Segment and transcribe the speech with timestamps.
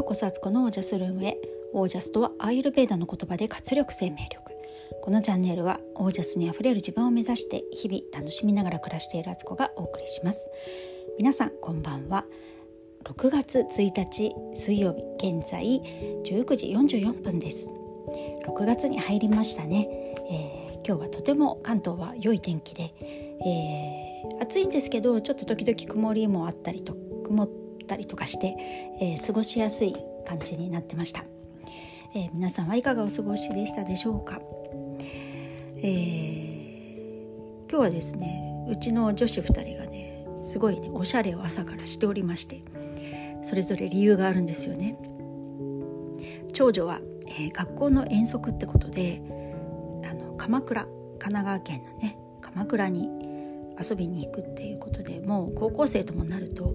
[0.00, 1.36] ようこそアツコのオージャスルームへ。
[1.74, 4.50] オージャスとはアーユルベーダの言葉で活力生命力。
[5.02, 10.50] このチャンネルはオージャスにあふれる自分を目指して日々楽しみながら暮らしているアツコがお送りします。
[11.18, 12.24] 皆さんこんばんは。
[13.04, 15.02] 6月1日水曜日。
[15.18, 15.82] 現在
[16.24, 17.68] 19時44分です。
[18.46, 19.86] 6月に入りましたね、
[20.30, 22.94] えー、今日はとても関東は良い天気で、
[23.44, 27.59] えー、暑いんですけどちょっと時々曇りもあったりと曇っ
[27.90, 28.56] たりとかして、
[29.00, 29.94] えー、過ごしやすい
[30.26, 31.24] 感じになってました、
[32.14, 34.40] えー、皆さんはいかがお過ごしでしたでしょうか、
[35.78, 42.62] えー、今日はですねうちの女子2人がねすごいねおしゃれを朝からしておりまして
[43.42, 44.98] それぞれ理由があるんですよね。
[46.52, 49.22] 長女は、えー、学校の遠足ってことで
[50.04, 53.08] あの鎌倉神奈川県のね鎌倉に
[53.82, 56.74] 遊びに行くっていうことでもう高校生ともなると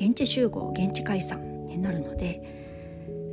[0.00, 2.40] 現地集合現地解散になるので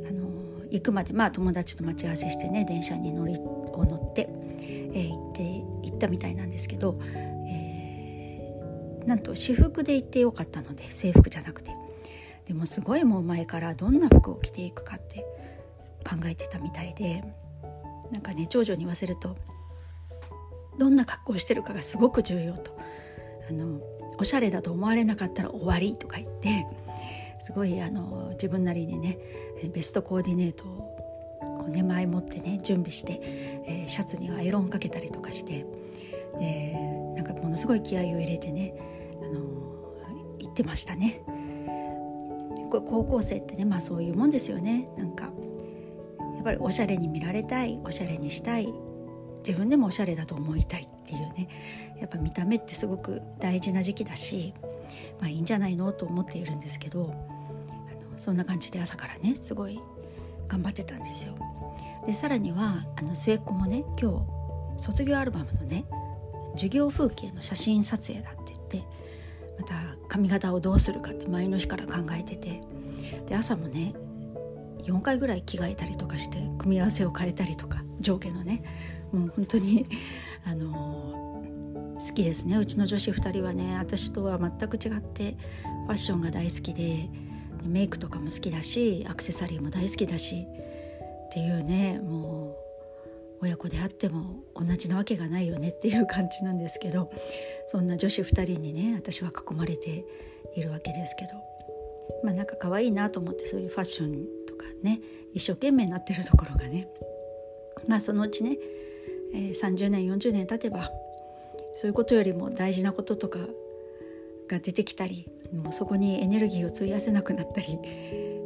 [0.08, 0.28] あの
[0.70, 4.28] 行くまでまあ友達と待ち合わせしてね電車に乗りを乗って、
[4.60, 5.42] えー、行って
[5.88, 6.98] 行ったみたいなんですけど、
[7.46, 11.70] えー、なんと私服で行ってよかったので制服じゃなくて。
[12.46, 15.26] でもすごいもう前からどんな服を着ていくかって
[16.08, 17.22] 考えてたみたいで
[18.12, 19.36] なんかね長女に言わせると
[20.78, 22.76] どんな格好をしてるかがすごく重要と。
[23.48, 23.80] あの
[24.18, 26.66] おしゃれだと思われなかったら終わりとか言って
[27.40, 29.18] すごいあの自分なりにね
[29.72, 33.20] ベストコーディネートをね前もってね準備して、
[33.66, 35.64] えー、シャツにはアイロンかけたりとかして
[36.38, 36.74] で
[37.14, 38.74] なんかものすごい気合を入れてね
[39.22, 39.40] あの
[40.38, 41.22] 行ってましたね。
[42.68, 45.30] 高校生ってねまあそういうもんですよねなんか
[46.36, 48.72] やっぱりおしゃれに見られたいおしゃれにしたい
[49.46, 51.48] 自分でもおしゃれだと思いたいっていうね
[52.00, 54.52] やっぱ見た目ってすごく大事な時期だし
[55.20, 57.12] まあいいんじゃないのと思っているんですけど
[57.68, 59.80] あのそんな感じで朝からねすごい
[60.48, 61.34] 頑張ってたんですよ。
[62.06, 64.24] でさらにはあの末っ子もね今
[64.76, 65.86] 日卒業アルバムのね
[66.52, 68.84] 授業風景の写真撮影だって言って
[69.58, 72.60] また髪型をどうするかって前の日から考えてて
[73.26, 73.94] で朝もね
[74.84, 78.62] 4回ぐらい着替えたりとかして組み合わせを変えたりとか上下のね
[79.12, 79.86] もう本当に
[80.44, 81.25] あの
[81.98, 82.56] 好きですね。
[82.56, 85.36] うちの女子2人はね私とは全く違って
[85.86, 87.08] ファッションが大好きで
[87.64, 92.56] メイクとかも好きだしアクセサリーも大好きだしっていうねも
[93.40, 97.10] う親子であっても同じなわけがないよねっていう感じなんですけど
[97.68, 100.04] そんな女子2人にね私は囲まれて
[100.54, 101.32] いるわけですけど
[102.22, 105.00] まあなんか可愛いなと思ってそういうファッションとかね
[105.34, 106.88] 一生懸命になってるところがね
[107.88, 108.56] まあそのうちね
[109.34, 110.90] え、30年40年経てば
[111.76, 113.38] そういうことよりも大事なこととか
[114.48, 117.78] が出てきたりもうそこにエネルギーを費やせなくなったり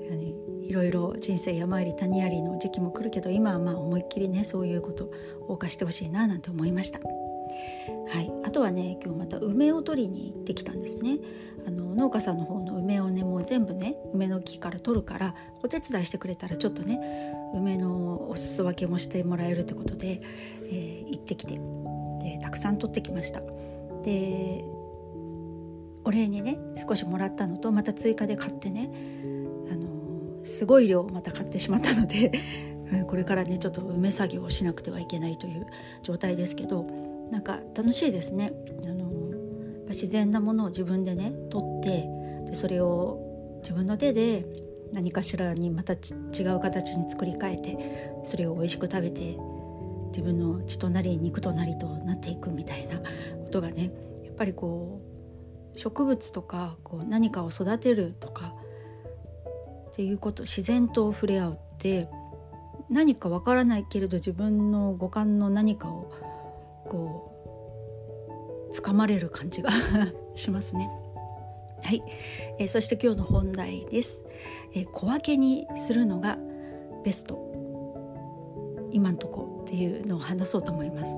[0.71, 5.11] いろいろ人生山あり谷ありの時期も来るけど今はまあ思いっきりねそういうこと
[5.49, 7.01] を謳してほしいななんて思いました。
[8.09, 11.19] はい、あとはね今日また梅を取りに行ってきたんですね。
[11.67, 20.23] あの農家さんの方の梅をねもう全部ね梅の木から取るからお手伝いしてくれたらちょっとね梅のお裾分けもしてもらえるってことで、
[20.67, 21.61] えー、行ってきて。
[22.21, 23.43] でたくさん取ってきました。
[24.03, 24.65] で
[26.05, 28.91] お礼にね少しもらったのとまた追加で買ってね
[29.71, 32.33] あのすごい量また買ってしまったので
[33.07, 35.67] これからねちょっと梅作業をしなくてはいけないという
[36.03, 36.87] 状態ですけど
[37.31, 38.53] なんか楽しいですね。
[38.85, 39.11] あの
[39.89, 42.09] 自然なものを自分でね取って
[42.47, 44.47] でそれを自分の手で
[44.93, 45.97] 何かしらにまた違
[46.55, 49.37] う形に作り変えてそれを美味しく食べて
[50.11, 53.05] 自分の血となり肉となりとなっていくみたいなこ
[53.51, 53.93] とがね
[54.25, 55.01] やっぱりこ
[55.75, 58.55] う植物とかこう何かを育てるとか
[59.91, 62.09] っていうこと自然と触れ合うって
[62.89, 66.13] 何かわからないけれど自分の五感の何かを
[66.89, 67.27] こ
[68.71, 69.71] う掴まれる感じが
[70.35, 70.91] しますね。
[71.83, 72.03] はい、
[72.59, 74.23] えー、そして今日の本題です、
[74.75, 76.39] えー、小分けにするのが
[77.05, 77.50] ベスト。
[78.93, 81.17] 今んとこっていうのを話そうと思います。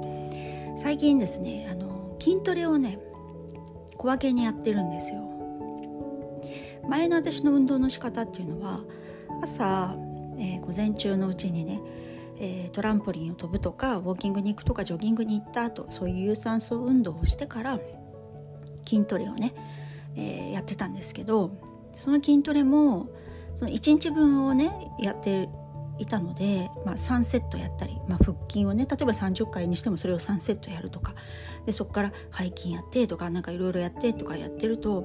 [0.77, 2.99] 最近ですねあの筋トレをね
[3.97, 5.29] 小分けにやってるんですよ。
[6.89, 8.81] 前の私の運動の仕方っていうのは
[9.43, 9.97] 朝、
[10.39, 11.81] えー、午前中のうちにね
[12.45, 17.79] えー、トランポリンを飛ぶとかウォーキングに行くとかジョギングに行った後そういう有酸素運動をしてから
[18.85, 19.55] 筋トレをね、
[20.17, 21.53] えー、やってたんですけど
[21.95, 23.09] その筋トレも
[23.55, 25.49] その1日分をねやって
[25.99, 31.15] いたので、まあ、3セットやったり、まあ、腹筋をね例えば30回にしてもそれを3セットやるとか
[31.67, 35.05] でそこから背筋やってとかなんかいろいろやってとかやってると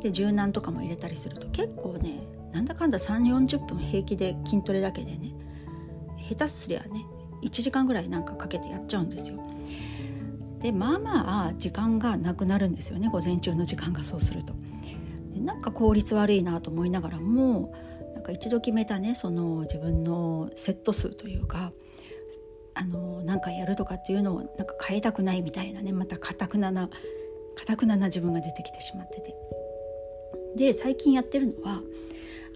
[0.00, 5.34] で柔軟とかも入れたりすると結構ねなんだかんだ3 4 0分平気で筋トレだけでね
[6.28, 7.04] 下手すりゃね
[7.42, 9.38] 1時間ぐらいなんかかけてやっちゃうんですよ。
[10.60, 14.54] でまあまあ時間がなくなるんですよね午前中の時間がそうすると。
[15.34, 17.74] でなんか効率悪いなと思いながらも
[18.24, 21.72] か一度決めたねその自分のセット数というか
[22.74, 29.34] あのなんかやるとかっていうのをなんか変えたくないみたいなねまたかたくななかたくなな自分が出てきてしまってて
[30.56, 31.80] で最近やってるのは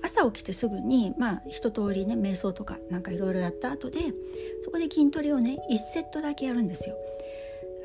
[0.02, 4.00] 朝起きてすぐにまあ一通りね瞑想とかなんかいろいろやった後で
[4.62, 6.96] そこで筋トレをね1セットだけやるんですよ。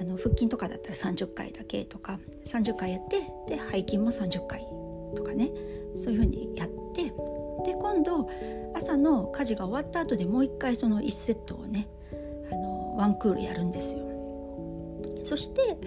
[0.01, 4.65] あの腹筋とかだったら30回だけとか30回やってで背筋も30回
[5.15, 5.51] とかね
[5.95, 7.13] そういう風にやって
[7.65, 8.29] で今度
[8.75, 11.87] 朝の家事が終わった後でもう一回その1セットをね
[12.51, 14.03] あのワンクールやるんですよ。
[15.23, 15.77] そして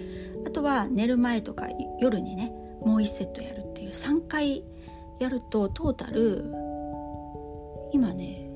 [0.47, 1.69] あとは寝る前とか
[2.01, 4.65] 夜にねもう1セットやるっていう3回
[5.19, 6.45] やるとトータル
[7.93, 8.49] 今ね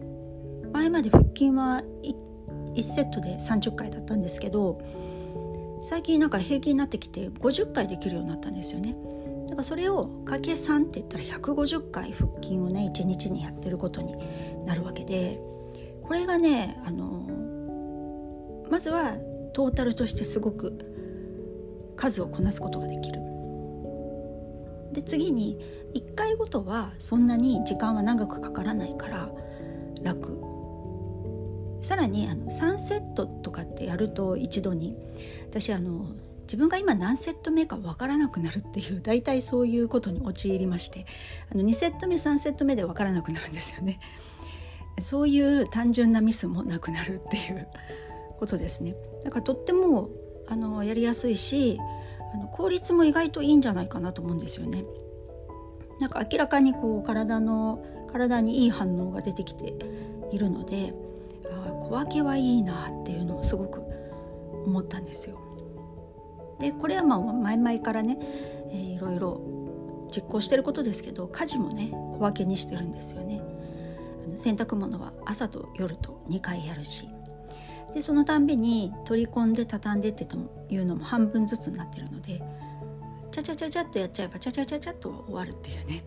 [0.72, 4.80] 前まで腹筋は 1, 1セットで30回だったんですけど
[5.82, 8.94] 最近なんか平均になってきて50回できるようになったんですよね。
[9.50, 14.14] だからそれをかけ3って言ったら150回腹筋をね1日にやってることに
[14.64, 15.40] なるわけで
[16.02, 17.26] これがねあの
[18.70, 19.16] まずは
[19.52, 20.78] トータルとしてすごく
[21.96, 23.20] 数をこなすことができる。
[24.92, 25.58] で次に
[25.94, 29.30] 1回ごとはそんなに時間は長くかからないから
[30.02, 30.38] 楽
[31.80, 34.96] さらにあの3セットとかってやると一度に
[35.48, 36.06] 私あの
[36.50, 41.06] 自分が今何セット目か分からなくなるっていう大体そういうことに陥りまして
[41.48, 44.00] あの2セット目3セット目で分からなくなるんですよね。
[45.00, 47.68] そういう単純なミスもなくなるっていう
[48.40, 48.96] ことですね。
[49.22, 50.10] だからとっても
[50.48, 51.78] あのやりやすいし
[52.34, 54.84] あの効率も意外といいんじゃないかなと思うんですよね。
[56.00, 59.72] なんか明らかにこう体の体にいい反応が出てきて
[60.32, 60.94] いるので
[61.48, 63.80] あ小分けはいいなっていうのをすごく
[64.66, 65.38] 思ったんですよ。
[66.60, 68.18] でこれはまあ前々からね、
[68.70, 69.40] えー、いろいろ
[70.14, 73.42] 実行してることですけど家事もね小分けにしてるんですよね。
[74.36, 77.08] 洗濯物は朝と夜と2回やるし
[77.94, 80.36] でそのたんびに取り込んで畳んでってと
[80.68, 82.40] いうのも半分ずつになってるので
[83.32, 86.04] ちゃちゃちゃちゃっとやっちゃえばちゃちゃちゃちゃっと終わるっていうね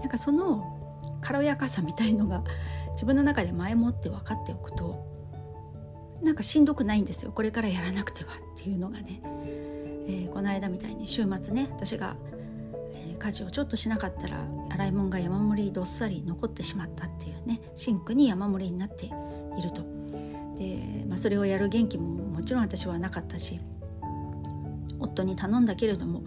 [0.00, 2.42] なんかその軽やかさみたいのが
[2.92, 5.15] 自分の中で前もって分かっておくと
[6.22, 7.32] なんかしんどくないんですよ。
[7.32, 9.20] これからやらなくてはっていうのがね、
[10.06, 12.16] えー、この間みたいに週末ね私が、
[12.92, 19.10] えー、家事をちょっとしなかったら洗い物が山盛りどっさり残ってしまったっていうねシンクに山盛りになってい
[19.62, 19.82] ると。
[20.58, 23.60] で、まあ、それをやる元気ももちろん私はなかったし
[24.98, 26.22] 夫に頼んだけれども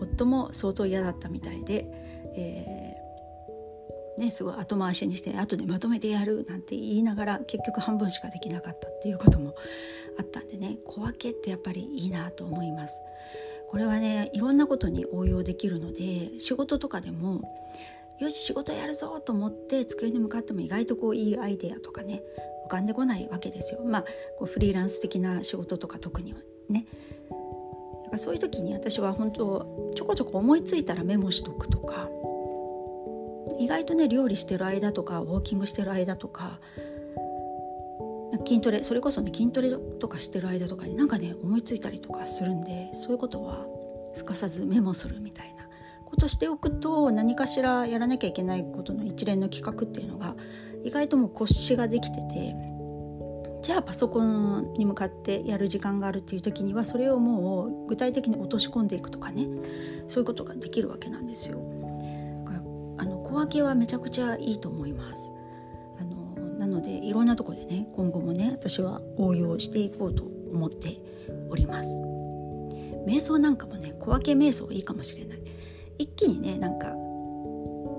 [0.00, 1.86] 夫も相当嫌だったみたいで、
[2.36, 2.83] えー、
[4.18, 9.54] ね、すごい後回しにして後でまとめてやるなんて言いながら結局半分しかできなかったっていうことも
[10.18, 13.02] あったんでね小分けってやっぱりいいなと思います。
[13.68, 17.42] これはねいろんなことに応用できるので仕事とかでも
[18.20, 22.22] よし仕事やるぞと思って机に向かっても意外とこういいアイデアとかね
[22.66, 23.82] 浮かんでこないわけですよ。
[23.84, 24.02] まあ
[24.38, 26.38] こうフリーランス的な仕事とか特には
[26.68, 26.86] ね
[28.04, 32.08] だからそういう時に私は本当ちょこちょこ思いついたらメモしとくとか
[33.58, 36.60] 意外とね料理してる間とかウォーキングしてる間とか
[38.46, 39.70] 筋トレそれこそね筋トレ
[40.00, 43.66] とかしてる間とかになんかね思いついたりとかするんでそういうことは
[44.14, 45.66] すかさずメモするみたいな
[46.04, 50.36] ことしておくと何かしらやらなきゃいけないことの一連の企画っていうのが
[50.84, 52.54] 意外ともう腰ができてて
[53.62, 59.48] じゃあパソコンに向かってやる時間があるっていう時にはそれをもう具体的に落とし込んでいくとかね
[60.06, 61.58] そういうことができるわけなんですよ。
[63.34, 65.32] 小分けはめちゃくちゃいいと思います。
[65.98, 70.96] あのなのでいろんなとこでね今後もね私は応用していこうと思って
[71.50, 72.00] おります。
[73.08, 75.42] 瞑想なんかもね小分け瞑想いいかもしれない。
[75.98, 76.86] 一気にねなんか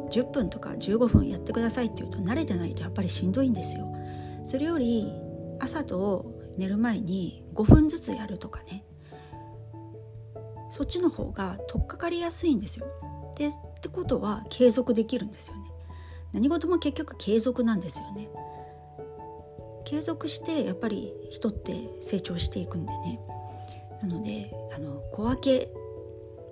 [0.10, 3.94] 10分とか15分やってくださいって言うと慣れてないとやっぱりしんどいんですよ。
[4.46, 5.12] それより
[5.60, 8.86] 朝と寝る前に5分ずつやるとかね
[10.70, 12.86] そっちの方が取っかかりやすいんですよ。
[13.38, 13.50] で
[13.86, 15.72] ってことは継続できるんですよね。
[16.34, 18.30] 何事も結局継続なんですよね。
[19.86, 23.20] 継続してやっぱり人って成長していくんでね。
[24.02, 25.70] なのであの小分け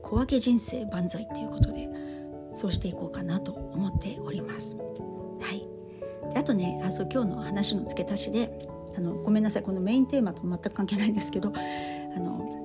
[0.03, 1.89] 小分け人生万歳っていうことで
[2.53, 4.77] そうしていこうかなと思っております。
[4.77, 5.67] はい。
[6.37, 11.51] あとねあそう今日の話の付け足しであのごめんなさいこのメインテーマと全く関係ないんですけど
[12.15, 12.62] あの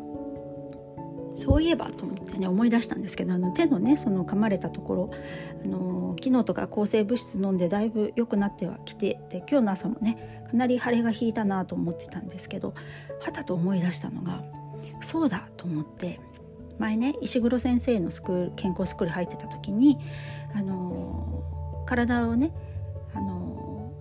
[1.39, 5.11] そういえばと思ってね思い出したんですけどあの手のねその噛まれたところ
[5.65, 12.75] あの昨日とか抗生物質飲んでだいぶ良くなってはきてで今日の朝もねかなり腫れが引いたなと思ってたんですけど
[13.21, 14.43] はたと思い出したのが
[15.01, 16.19] そうだと思って
[16.79, 19.99] 前ね石黒先生のスクール健康スクール入ってた時に
[20.55, 21.45] あの
[21.87, 22.53] 体をね
[23.15, 23.93] あの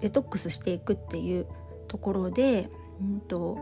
[0.00, 1.46] デトックスしていくっていう
[1.88, 2.68] ところで、
[3.00, 3.56] うんと、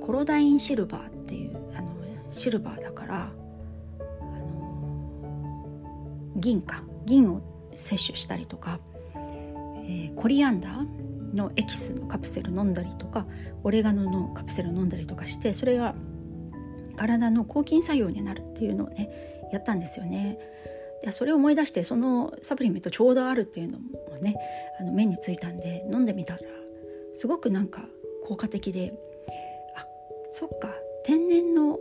[0.00, 1.95] コロダインシルバーっていうあの
[2.30, 3.32] シルバーだから
[4.20, 5.62] あの
[6.36, 7.42] 銀か銀を
[7.76, 8.80] 摂取したりとか、
[9.14, 13.26] えー、コリアンダーのエキスのカプセル飲んだりとか
[13.62, 15.94] オレガノのカプセル飲んだりとかしてそれが
[16.96, 19.10] 体の抗菌作用になるっていうのをね
[19.52, 20.38] やったんですよね。
[21.02, 23.86] でそれを思い出してそのサプリメントちょうどあるっていうのも
[24.20, 24.36] ね
[24.80, 26.40] あの目についたんで飲んでみたら
[27.12, 27.84] すごくなんか
[28.24, 28.98] 効果的で
[29.76, 29.86] あ
[30.30, 31.78] そっか天然の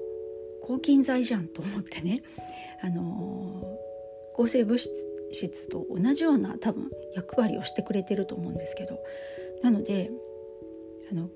[0.66, 2.24] 抗菌剤じゃんと思ってね、
[2.82, 4.82] あのー、抗生物
[5.32, 9.00] 質と同じような多分役割をしてくれてると思うんですけど
[9.62, 10.10] なので
[11.12, 11.30] あの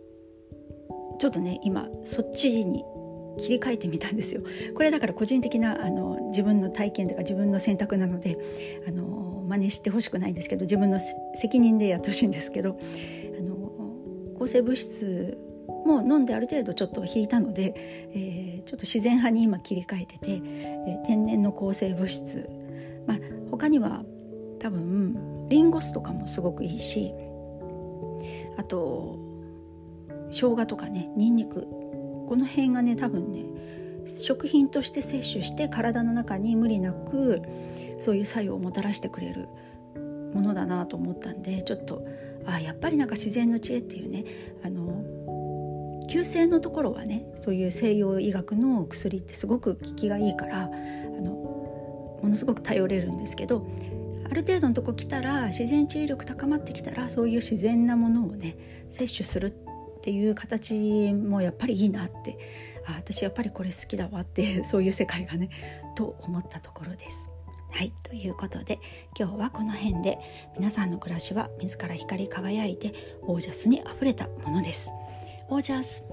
[1.19, 2.83] ちょっとね今そっちに
[3.37, 4.41] 切り替えてみたんですよ。
[4.73, 8.37] これだから個人的なあの自分の体験とか自分の選択なので
[8.87, 10.99] あの真似してほしくないんですけど自分の
[11.35, 12.75] 責任でやってほしいんですけど
[13.37, 13.55] あの
[14.39, 15.37] 抗生物質
[15.89, 17.73] もう飲んである程度ちょっと引いたので、
[18.13, 22.47] えー、ちょっと自然派に今切り替えてて、えー、天然の抗生物質、
[23.07, 23.17] まあ、
[23.49, 24.03] 他には
[24.59, 27.11] 多分リンゴ酢とかもすごくいいし
[28.57, 29.17] あと
[30.29, 31.61] 生姜とかねにんにく
[32.27, 33.45] この辺がね多分ね
[34.05, 37.41] 食品として摂取して体の中に無理なく
[37.99, 39.47] そういう作用をもたらしてくれる
[40.35, 42.05] ものだなと思ったんでちょっと
[42.45, 44.23] あやっぱりなんか自然の知恵っていうね
[44.63, 45.03] あの
[46.09, 53.65] 急性のところはねそういう西洋医学の薬ってすごく効きがいいからあのものすごく頼れるんですけど
[54.25, 58.57] ある程度のとこ来たら自然治癒力高まってきたらそういう自然なものをね
[58.89, 62.37] 摂取するっていう形もやっぱりいいなって
[62.87, 65.49] あ私やっぱりこれ好きだわって そういう世界がね
[65.95, 67.29] と思ったところです。
[67.71, 68.79] はいということで
[69.17, 70.17] 今日はこの辺で
[70.57, 74.89] 皆さんの暮らしは自ら光り輝いてオージャスにあふれたものです。
[75.49, 76.05] オージャス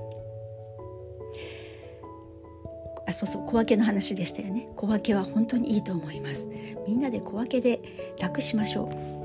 [3.07, 4.69] あそうそう小分けの話でしたよね。
[4.75, 6.49] 小分けは本当にいいと思います。
[6.89, 7.81] みんなで小分けで
[8.19, 9.16] 楽しましょう。